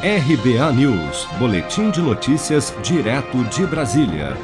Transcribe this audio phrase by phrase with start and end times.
[0.00, 4.36] RBA News, Boletim de Notícias, direto de Brasília.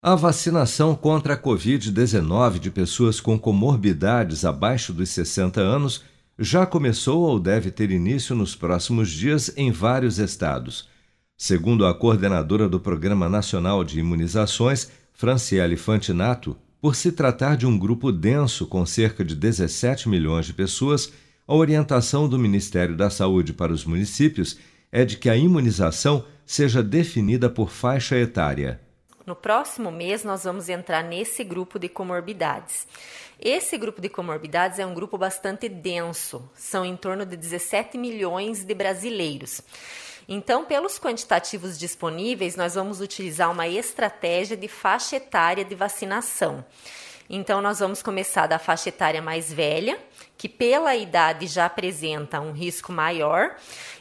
[0.00, 6.04] A vacinação contra a Covid-19 de pessoas com comorbidades abaixo dos 60 anos
[6.38, 10.88] já começou ou deve ter início nos próximos dias em vários estados.
[11.36, 17.76] Segundo a coordenadora do Programa Nacional de Imunizações, Franciele Fantinato, por se tratar de um
[17.76, 21.12] grupo denso com cerca de 17 milhões de pessoas,
[21.48, 24.58] a orientação do Ministério da Saúde para os municípios
[24.92, 28.78] é de que a imunização seja definida por faixa etária.
[29.24, 32.86] No próximo mês, nós vamos entrar nesse grupo de comorbidades.
[33.40, 38.62] Esse grupo de comorbidades é um grupo bastante denso, são em torno de 17 milhões
[38.62, 39.62] de brasileiros.
[40.28, 46.62] Então, pelos quantitativos disponíveis, nós vamos utilizar uma estratégia de faixa etária de vacinação.
[47.30, 49.98] Então, nós vamos começar da faixa etária mais velha,
[50.36, 53.56] que pela idade já apresenta um risco maior,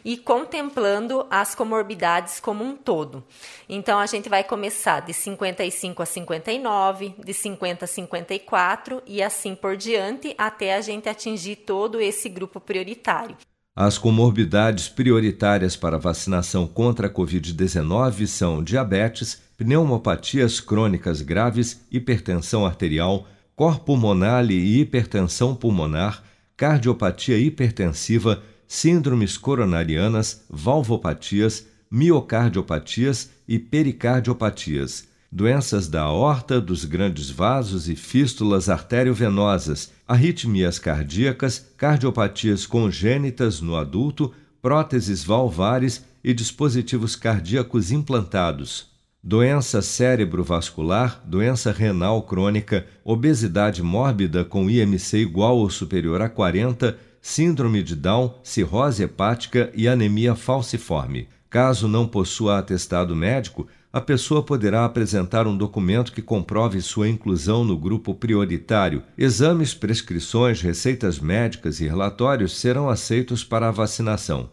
[0.06, 3.24] e contemplando as comorbidades como um todo.
[3.68, 9.54] Então, a gente vai começar de 55 a 59, de 50 a 54 e assim
[9.56, 13.36] por diante, até a gente atingir todo esse grupo prioritário.
[13.76, 23.28] As comorbidades prioritárias para vacinação contra a Covid-19 são diabetes, pneumopatias crônicas graves, hipertensão arterial,
[23.56, 26.24] cor pulmonar e hipertensão pulmonar,
[26.56, 37.96] cardiopatia hipertensiva, síndromes coronarianas, valvopatias, miocardiopatias e pericardiopatias doenças da aorta, dos grandes vasos e
[37.96, 48.97] fístulas arteriovenosas, arritmias cardíacas, cardiopatias congênitas no adulto, próteses valvares e dispositivos cardíacos implantados.
[49.24, 57.84] Doença cerebrovascular, doença renal crônica, obesidade mórbida com IMC igual ou superior a 40, síndrome
[57.84, 61.28] de Down, cirrose hepática e anemia falciforme.
[61.50, 67.66] Caso não possua atestado médico, a pessoa poderá apresentar um documento que comprove sua inclusão
[67.66, 69.02] no grupo prioritário.
[69.18, 74.50] Exames, prescrições, receitas médicas e relatórios serão aceitos para a vacinação.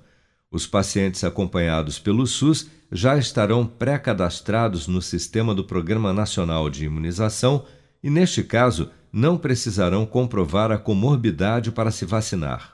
[0.55, 7.65] Os pacientes acompanhados pelo SUS já estarão pré-cadastrados no sistema do Programa Nacional de Imunização
[8.01, 12.74] e, neste caso, não precisarão comprovar a comorbidade para se vacinar.